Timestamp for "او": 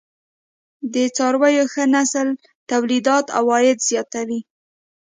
3.37-3.43